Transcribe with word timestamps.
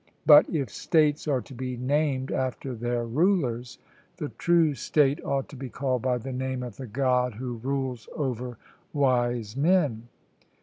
But 0.25 0.49
if 0.49 0.71
states 0.71 1.27
are 1.27 1.41
to 1.41 1.53
be 1.53 1.77
named 1.77 2.31
after 2.31 2.73
their 2.73 3.05
rulers, 3.05 3.77
the 4.17 4.29
true 4.29 4.73
state 4.73 5.23
ought 5.23 5.47
to 5.49 5.55
be 5.55 5.69
called 5.69 6.01
by 6.01 6.17
the 6.17 6.33
name 6.33 6.63
of 6.63 6.77
the 6.77 6.87
God 6.87 7.35
who 7.35 7.57
rules 7.57 8.09
over 8.15 8.57
wise 8.93 9.55
men. 9.55 10.07